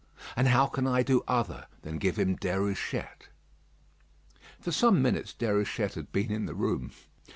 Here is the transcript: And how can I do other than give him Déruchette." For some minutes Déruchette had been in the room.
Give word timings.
And 0.35 0.47
how 0.47 0.65
can 0.65 0.87
I 0.87 1.03
do 1.03 1.21
other 1.27 1.67
than 1.83 1.99
give 1.99 2.17
him 2.17 2.35
Déruchette." 2.35 3.27
For 4.59 4.71
some 4.71 4.99
minutes 5.03 5.31
Déruchette 5.37 5.93
had 5.93 6.11
been 6.11 6.31
in 6.31 6.47
the 6.47 6.55
room. 6.55 6.91